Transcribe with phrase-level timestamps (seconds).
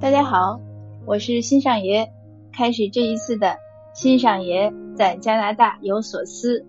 [0.00, 0.58] 大家好，
[1.04, 2.10] 我是新上爷，
[2.54, 3.58] 开始这一次的
[3.92, 6.64] 新上爷在加拿大有所思。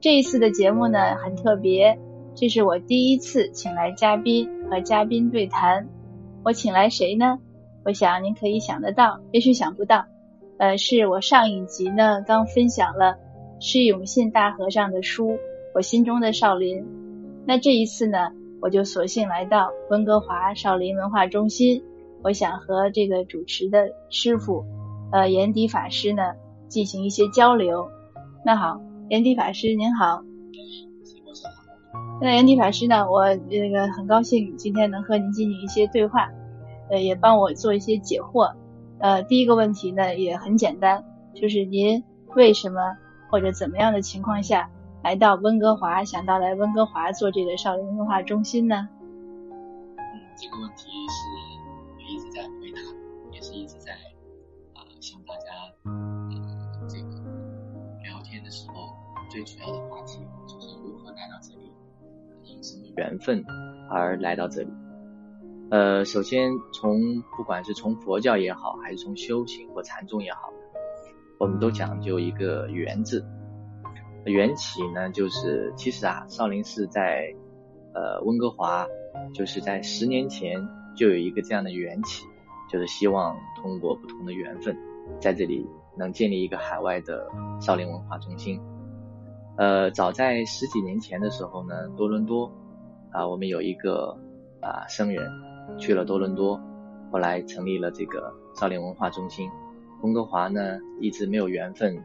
[0.00, 1.98] 这一次的节目呢很特别，
[2.34, 5.90] 这是我第一次请来嘉宾和嘉宾对谈。
[6.42, 7.38] 我请来谁呢？
[7.84, 10.06] 我想您可以想得到，也许想不到。
[10.56, 13.18] 呃，是我上一集呢刚分享了
[13.60, 15.32] 释永信大和尚的书
[15.74, 16.78] 《我心中的少林》，
[17.44, 18.30] 那这一次呢，
[18.62, 21.82] 我就索性来到温哥华少林文化中心，
[22.22, 24.64] 我想和这个主持的师傅，
[25.12, 26.34] 呃，严迪法师呢
[26.68, 27.88] 进行一些交流。
[28.44, 30.22] 那好，严迪法师您好。
[32.20, 36.30] 那严迪法师呢，我这个很高兴今天能和您进行一些对话，
[36.90, 38.52] 呃，也帮我做一些解惑。
[38.98, 41.02] 呃，第一个问题呢也很简单，
[41.34, 42.98] 就是您为什么
[43.30, 44.68] 或者怎么样的情况下
[45.02, 48.86] 来到温哥华，想到来温哥华做这个少林文化中心呢？
[49.96, 51.49] 嗯，这个问题是，
[53.40, 53.92] 是一直在
[54.74, 55.46] 啊向大家
[55.84, 56.30] 嗯
[56.88, 57.08] 这个
[58.02, 58.94] 聊天的时候，
[59.30, 61.72] 最主要的话题就是如何来到这里，
[62.44, 63.44] 因什么缘分
[63.90, 64.70] 而来到这里。
[65.70, 70.52] 呃，首先从不管是从佛教也好，还是从修行或禅宗也好，
[71.38, 73.24] 我们都讲究一个缘字。
[74.24, 77.34] 缘起呢，就是其实啊，少林寺在
[77.94, 78.86] 呃温哥华，
[79.32, 82.26] 就是在十年前就有一个这样的缘起，
[82.70, 84.76] 就是希望通过不同的缘分，
[85.20, 85.66] 在这里
[85.96, 87.28] 能建立一个海外的
[87.60, 88.60] 少林文化中心。
[89.56, 92.50] 呃，早在十几年前的时候呢，多伦多
[93.10, 94.18] 啊，我们有一个
[94.60, 95.28] 啊僧人。
[95.78, 96.60] 去了多伦多，
[97.12, 99.48] 后来成立了这个少林文化中心。
[100.02, 102.02] 温哥华呢，一直没有缘分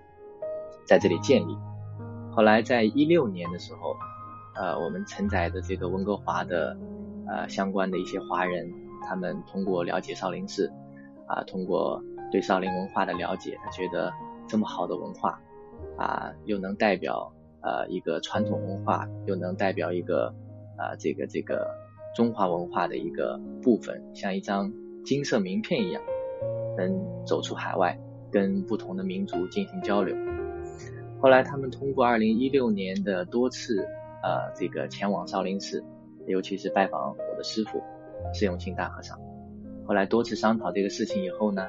[0.85, 1.57] 在这里建立。
[2.31, 3.95] 后来在一六年的时候，
[4.53, 6.77] 呃，我们承载的这个温哥华的
[7.27, 8.71] 呃相关的一些华人，
[9.07, 10.71] 他们通过了解少林寺，
[11.27, 14.11] 啊，通过对少林文化的了解，他觉得
[14.47, 15.41] 这么好的文化，
[15.97, 17.31] 啊，又能代表
[17.61, 20.33] 呃一个传统文化，又能代表一个
[20.77, 21.83] 啊这个这个。
[22.15, 24.71] 中华文化的一个部分，像一张
[25.03, 26.01] 金色名片一样，
[26.77, 27.99] 能走出海外，
[28.31, 30.15] 跟不同的民族进行交流。
[31.19, 33.85] 后来他们通过二零一六年的多次
[34.23, 35.83] 呃这个前往少林寺，
[36.25, 37.83] 尤其是拜访我的师傅
[38.33, 39.19] 释永信大和尚。
[39.87, 41.67] 后来多次商讨这个事情以后呢，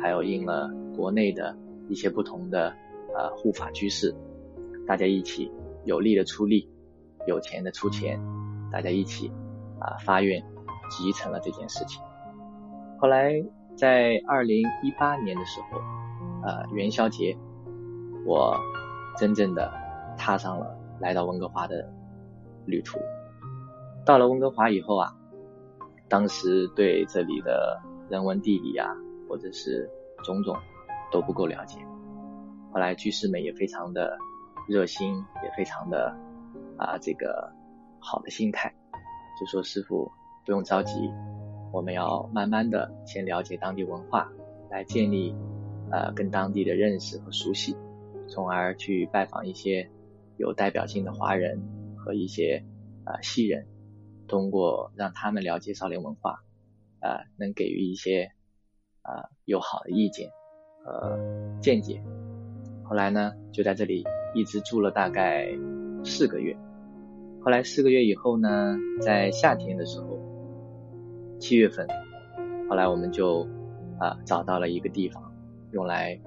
[0.00, 1.56] 还有应了国内的
[1.88, 2.74] 一些不同的
[3.16, 4.14] 呃护法居士，
[4.86, 5.50] 大家一起
[5.84, 6.70] 有力的出力，
[7.26, 8.20] 有钱的出钱，
[8.72, 9.32] 大家一起。
[9.82, 10.44] 啊，发愿
[10.90, 12.02] 集成了这件事情。
[12.98, 13.42] 后来
[13.78, 15.78] 在二零一八年的时候，
[16.46, 17.34] 呃，元宵节，
[18.26, 18.54] 我
[19.16, 19.72] 真正的
[20.18, 21.90] 踏上了来到温哥华的
[22.66, 22.98] 旅途。
[24.04, 25.16] 到了温哥华以后啊，
[26.10, 28.90] 当时对这里的人文地理啊，
[29.28, 29.88] 或者是
[30.24, 30.56] 种种
[31.12, 31.78] 都不够了解。
[32.72, 34.18] 后来居士们也非常的
[34.68, 36.14] 热心，也非常的
[36.76, 37.52] 啊这个
[38.00, 38.74] 好的心态。
[39.38, 40.10] 就说师傅
[40.44, 41.10] 不用着急，
[41.72, 44.28] 我们要慢慢的先了解当地文化，
[44.68, 45.32] 来建立
[45.92, 47.76] 呃跟当地的认识和熟悉，
[48.28, 49.88] 从而去拜访一些
[50.36, 51.62] 有代表性的华人
[51.96, 52.64] 和一些
[53.04, 53.66] 呃西人，
[54.30, 56.38] 通过让他们了解少林文化，
[57.00, 58.30] 呃能给予一些
[59.02, 60.30] 呃友好的意见
[60.84, 61.18] 和
[61.60, 62.00] 见解。
[62.84, 65.48] 后来呢就在这里一直住了大概
[66.04, 66.56] 四个月。
[67.42, 70.16] 后来四个月以后呢，在夏天的时候，
[71.40, 71.88] 七月份，
[72.68, 73.48] 后来我们就
[73.98, 75.34] 啊找到了一个地方，
[75.72, 76.20] 用来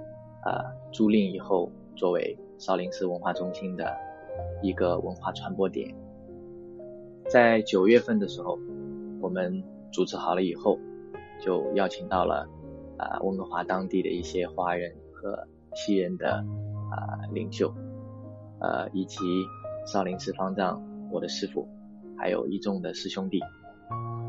[0.43, 0.59] 啊
[0.91, 3.95] 租赁以后作为少林寺文化中心的
[4.61, 6.02] 一个文化传播点。
[7.33, 8.59] 在九月份的时候，
[9.19, 10.77] 我们组织好了以后，
[11.41, 12.47] 就邀请到了
[12.95, 16.45] 啊温哥华当地的一些华人和西人的
[16.91, 17.73] 啊领袖，
[18.59, 19.17] 呃以及
[19.87, 20.79] 少林寺方丈。
[21.11, 21.67] 我的师傅，
[22.19, 23.39] 还有一众的师兄弟，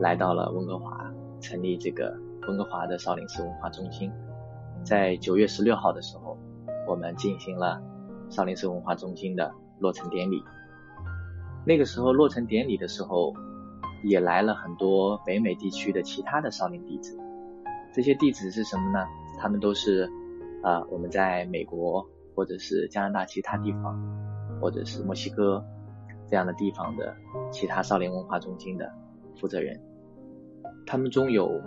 [0.01, 2.17] 来到了温哥华，成立这个
[2.49, 4.11] 温哥华的少林寺文化中心。
[4.83, 6.39] 在九月十六号的时候，
[6.89, 7.83] 我们进行了
[8.31, 10.43] 少林寺文化中心的落成典礼。
[11.67, 13.35] 那个时候落成典礼的时候，
[14.03, 17.19] 也来了很多北美地区的其他的少林弟子。
[17.93, 19.07] 这些弟子是什么呢？
[19.39, 20.11] 他们都是
[20.63, 23.99] 啊，我们在美国或者是加拿大其他地方，
[24.61, 25.65] 或者是墨西哥。
[26.27, 27.15] 这样的地方的
[27.53, 28.91] 其他少林文化中心的
[29.39, 29.79] 负责人，
[30.87, 31.61] 他们中有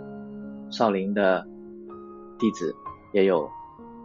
[0.68, 1.46] 少林的
[2.40, 2.74] 弟子，
[3.12, 3.48] 也有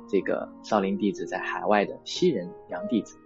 [0.07, 3.17] 这个少林弟子在海外的西人洋弟子。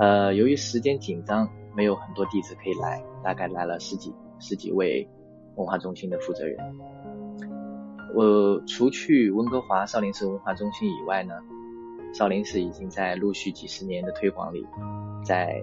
[0.00, 5.06] 呃，由于时间紧张，没有很多弟子可以来，大概来了十几十几位
[5.56, 6.56] 文化中心的负责人。
[8.14, 11.34] 我除去温哥华少林寺文化中心以外呢，
[12.14, 14.66] 少林寺已经在陆续几十年的推广里，
[15.22, 15.62] 在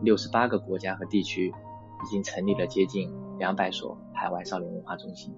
[0.00, 5.34] 六十八个国家和地区已经成立了接近两百所海外少林文化中心。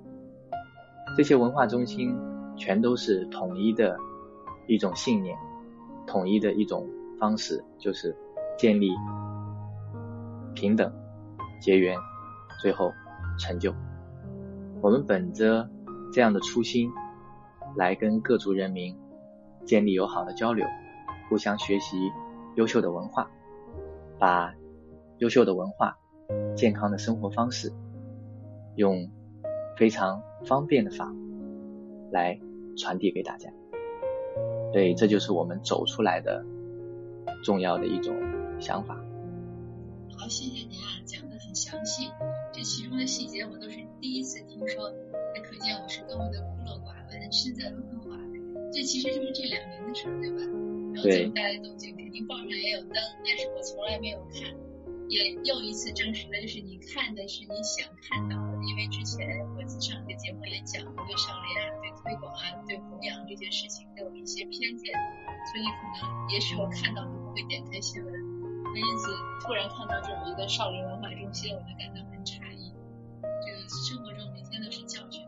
[1.16, 2.16] 这些文化中心
[2.56, 3.98] 全都是统一的
[4.68, 5.36] 一种信念，
[6.06, 6.88] 统一的一种
[7.18, 8.16] 方式，就是
[8.56, 8.90] 建立
[10.54, 10.92] 平等、
[11.60, 11.98] 结缘，
[12.60, 12.92] 最后
[13.38, 13.74] 成就。
[14.80, 15.68] 我们本着
[16.12, 16.90] 这样的初心，
[17.76, 18.96] 来跟各族人民
[19.64, 20.66] 建立友好的交流，
[21.28, 22.10] 互相学习
[22.54, 23.30] 优秀的文化，
[24.18, 24.54] 把
[25.18, 25.98] 优秀的文化、
[26.54, 27.72] 健康的生活方式，
[28.76, 29.10] 用
[29.76, 31.12] 非常方便的法
[32.10, 32.38] 来
[32.78, 33.50] 传递给大家。
[34.72, 36.44] 对，这就是我们走出来的
[37.42, 38.14] 重要的一种
[38.60, 38.96] 想法。
[40.18, 42.10] 好，谢谢您啊，讲的很详细，
[42.52, 44.90] 这其中的细节我都是第一次听说，
[45.34, 47.32] 那可见我是多么的孤陋寡闻。
[47.32, 48.16] 身在温哥华，
[48.72, 50.40] 这其实就是这两年的事儿，对吧？
[50.94, 52.94] 然后这么大的动静，肯定报上也有登，
[53.24, 54.48] 但是我从来没有看，
[55.10, 58.56] 也又一次证实了，就是你看的是你想看到的。
[58.64, 59.20] 因为之前
[59.52, 64.94] 我上个节目也讲过，对少林啊、对推广啊、对弘扬这件事情都有一些偏见，
[65.52, 68.25] 所以可能也许我看到都不会点开新闻。
[68.80, 72.72] 因此，突然看到这么一个少林文化中心，我就感到很诧异。
[73.22, 75.24] 这个生活中每天都是教训。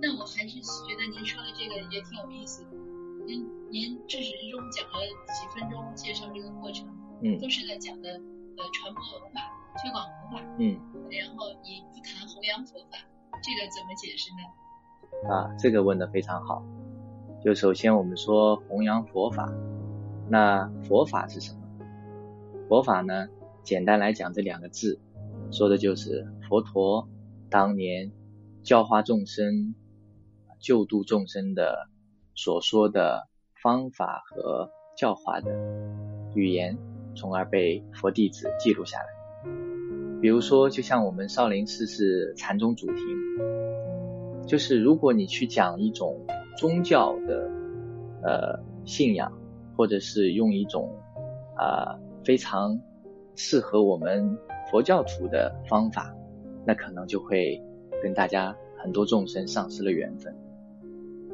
[0.00, 2.70] 那我还是觉得您说的这个也挺有意思的。
[3.26, 6.86] 您您至始至终讲了几分钟介绍这个过程，
[7.22, 9.40] 嗯，都是在讲的呃传播文化、
[9.82, 10.78] 推广文化，嗯，
[11.10, 12.98] 然后你不谈弘扬佛法，
[13.42, 15.34] 这个怎么解释呢？
[15.34, 16.62] 啊，这个问的非常好。
[17.42, 19.50] 就首先我们说弘扬佛法，
[20.28, 21.65] 那佛法是什么？
[22.68, 23.28] 佛法呢，
[23.62, 24.98] 简单来讲，这两个字
[25.52, 27.08] 说的就是佛陀
[27.48, 28.10] 当年
[28.64, 29.76] 教化众生、
[30.58, 31.88] 救度众生的
[32.34, 33.28] 所说的
[33.62, 35.52] 方法和教化的
[36.34, 36.76] 语言，
[37.14, 39.06] 从而被佛弟子记录下来。
[40.20, 43.02] 比如说，就像我们少林寺是禅宗主题，
[44.48, 46.26] 就是如果你去讲一种
[46.56, 47.48] 宗教的
[48.24, 49.32] 呃信仰，
[49.76, 50.92] 或者是用一种
[51.56, 52.00] 啊。
[52.26, 52.80] 非常
[53.36, 54.36] 适合我们
[54.68, 56.12] 佛教徒的方法，
[56.66, 57.62] 那可能就会
[58.02, 60.36] 跟大家很多众生丧失了缘分。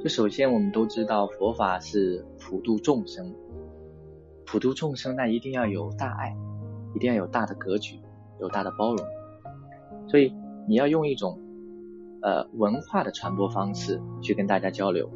[0.03, 3.35] 就首先我们都知道佛法是普度众生，
[4.45, 6.37] 普度众生那一定要有大爱，
[6.95, 7.99] 一定要有大的格局，
[8.39, 9.07] 有大的包容。
[10.09, 10.35] 所以
[10.69, 11.41] 你要用一种
[12.21, 15.09] 呃文化的传播方式去跟大家交流，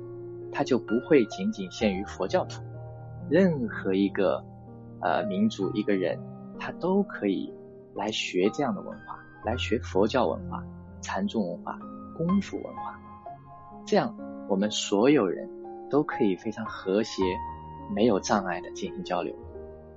[0.51, 2.63] 它就不会仅仅限于佛教徒，
[3.29, 4.43] 任何一个。
[5.03, 6.19] 呃，民族一个人，
[6.59, 7.53] 他都可以
[7.95, 10.65] 来学这样的文化，来学佛教文化、
[11.03, 11.79] 禅宗文化、
[12.17, 12.99] 功夫文化，
[13.87, 14.17] 这样
[14.49, 15.49] 我们所有人
[15.91, 17.23] 都可以非常和谐、
[17.95, 19.37] 没有障碍的进行交流，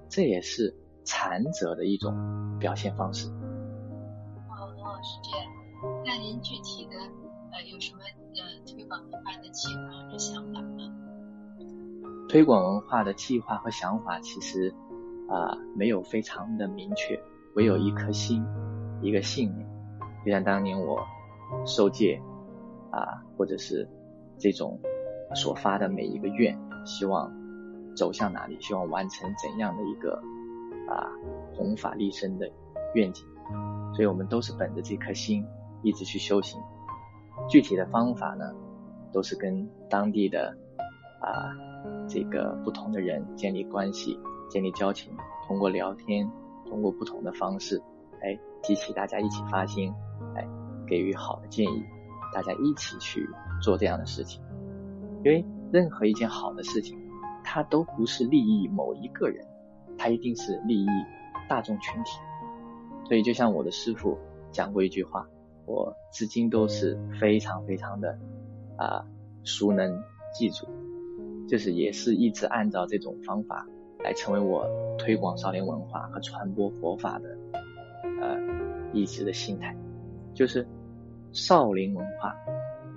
[0.09, 0.75] 这也是
[1.05, 3.29] 禅者的一种表现方式。
[3.29, 5.47] 哦哦，是这样。
[6.05, 6.97] 那您具体的
[7.51, 10.93] 呃有什么呃推广文化的计划和想法吗？
[12.27, 14.75] 推广文化的计划和想法，其实。
[15.29, 17.19] 啊，没有非常的明确，
[17.55, 18.43] 唯有一颗心，
[19.01, 19.67] 一个信念。
[20.25, 20.99] 就像当年我
[21.65, 22.19] 受戒
[22.91, 23.87] 啊，或者是
[24.37, 24.79] 这种
[25.35, 27.31] 所发的每一个愿，希望
[27.95, 30.15] 走向哪里，希望完成怎样的一个
[30.87, 31.07] 啊
[31.55, 32.49] 弘法利身的
[32.95, 33.25] 愿景。
[33.93, 35.45] 所以我们都是本着这颗心
[35.83, 36.59] 一直去修行。
[37.47, 38.51] 具体的方法呢，
[39.13, 40.55] 都是跟当地的
[41.21, 41.55] 啊
[42.07, 44.19] 这个不同的人建立关系。
[44.49, 45.13] 建立交情，
[45.47, 46.29] 通过聊天，
[46.67, 47.81] 通过不同的方式，
[48.21, 49.93] 哎，激起大家一起发心，
[50.35, 50.47] 哎，
[50.87, 51.83] 给予好的建议，
[52.33, 53.29] 大家一起去
[53.61, 54.41] 做这样的事情。
[55.23, 56.97] 因为任何一件好的事情，
[57.43, 59.45] 它都不是利益某一个人，
[59.97, 60.87] 它一定是利益
[61.47, 62.19] 大众群体。
[63.05, 64.17] 所以，就像我的师傅
[64.51, 65.27] 讲过一句话，
[65.65, 68.17] 我至今都是非常非常的
[68.77, 69.05] 啊
[69.43, 70.01] 熟能
[70.33, 70.67] 记住，
[71.47, 73.67] 就是也是一直按照这种方法。
[74.03, 74.65] 来成为我
[74.97, 77.37] 推广少林文化和传播佛法的
[78.21, 78.37] 呃
[78.93, 79.75] 一直的心态，
[80.33, 80.65] 就是
[81.31, 82.35] 少林文化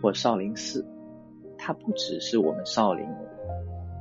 [0.01, 0.87] 或少林寺，
[1.59, 3.07] 它不只是我们少林，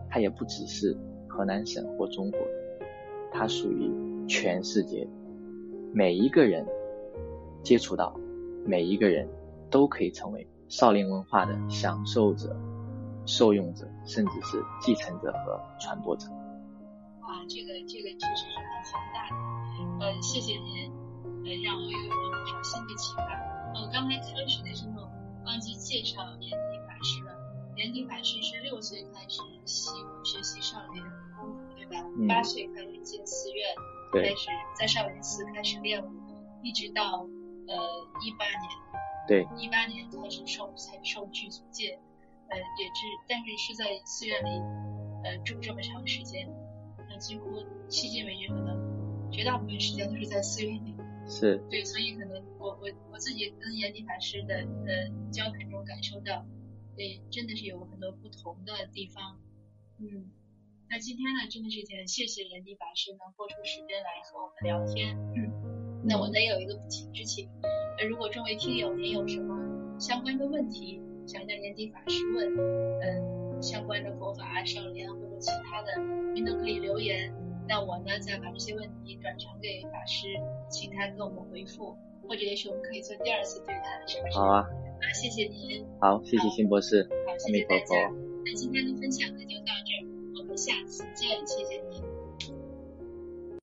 [0.10, 0.96] 它也不只是
[1.28, 2.40] 河南省或中国，
[3.32, 3.92] 它属于
[4.28, 5.08] 全世界，
[5.94, 6.66] 每一个人
[7.64, 8.16] 接触到，
[8.66, 9.28] 每一个人
[9.70, 12.56] 都可以成为少林文化的享受者、
[13.26, 16.28] 受用者，甚至是继承者和传播者。
[17.48, 20.92] 这个这个知识是很宏大的，呃，谢谢您，
[21.44, 23.26] 呃，让我又有了不少新的启发。
[23.76, 25.12] 我刚才开始的时候，呃，
[25.46, 27.36] 忘记介绍莲迪法师了。
[27.76, 29.90] 莲迪法师是六岁开始习
[30.24, 31.02] 学习少林
[31.40, 32.06] 功夫，对吧？
[32.18, 33.66] 嗯八岁开始进寺院，
[34.12, 34.48] 对开始
[34.78, 36.10] 在少林寺开始练武，
[36.64, 37.04] 一直到
[37.68, 37.76] 呃
[38.22, 38.70] 一八年，
[39.28, 42.00] 对，一八年开始受才受具足戒，
[42.50, 44.50] 呃也是，但是是在寺院里
[45.24, 46.48] 呃住这么长时间，
[47.12, 50.96] 那几乎迄今为止可能绝大部分时间都是在寺院里。
[51.28, 56.46] 是，对，所以可能我我我自己跟严迪法师的呃交谈中感受到，
[56.96, 59.40] 对，真的是有很多不同的地方。
[60.00, 60.32] 嗯，
[60.90, 65.16] 那今天呢，真的是很谢谢严迪法师能播出时间来和我们聊天。
[65.36, 67.48] 嗯，那我呢也有一个不情之请，
[68.00, 72.58] 呃，如果众位听友您有什么相关的问题想向严迪法师问，
[73.00, 75.92] 嗯、相关的佛法啊、少林啊或者其他的，
[76.34, 77.34] 您都可以留言。
[77.68, 80.28] 那我呢，再把这些问题转传给法师，
[80.70, 84.38] 请他给我们回复，或者也许我们可以做第二次对谈，是不是？
[84.38, 88.12] 好啊，啊，谢谢您，好，谢谢辛博士，好，谢谢大家。
[88.46, 91.91] 那今天的分享呢就到这儿，我们下次见，谢谢您。